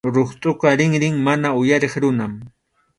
[0.15, 2.33] Ruqtʼuqa rinrin mana uyariq runam.